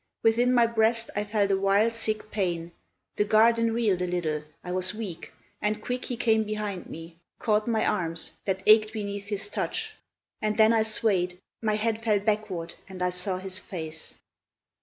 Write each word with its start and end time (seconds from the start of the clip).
Within 0.23 0.51
my 0.51 0.65
breast 0.65 1.11
I 1.15 1.23
felt 1.23 1.51
a 1.51 1.59
wild, 1.59 1.93
sick 1.93 2.31
pain, 2.31 2.71
The 3.17 3.23
garden 3.23 3.71
reeled 3.71 4.01
a 4.01 4.07
little, 4.07 4.43
I 4.63 4.71
was 4.71 4.95
weak, 4.95 5.31
And 5.61 5.79
quick 5.79 6.05
he 6.05 6.17
came 6.17 6.43
behind 6.43 6.87
me, 6.87 7.17
caught 7.37 7.67
my 7.67 7.85
arms, 7.85 8.33
That 8.45 8.63
ached 8.65 8.93
beneath 8.93 9.27
his 9.27 9.47
touch; 9.47 9.93
and 10.41 10.57
then 10.57 10.73
I 10.73 10.81
swayed, 10.81 11.39
My 11.61 11.75
head 11.75 12.03
fell 12.03 12.17
backward 12.19 12.73
and 12.89 13.03
I 13.03 13.11
saw 13.11 13.37
his 13.37 13.59
face. 13.59 14.15